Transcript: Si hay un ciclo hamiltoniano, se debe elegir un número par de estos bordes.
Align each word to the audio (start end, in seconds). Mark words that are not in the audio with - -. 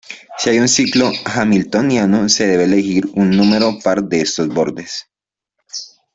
Si 0.35 0.49
hay 0.49 0.57
un 0.57 0.67
ciclo 0.67 1.11
hamiltoniano, 1.25 2.27
se 2.27 2.47
debe 2.47 2.63
elegir 2.63 3.05
un 3.13 3.29
número 3.29 3.77
par 3.83 4.03
de 4.03 4.21
estos 4.21 4.47
bordes. 4.47 5.07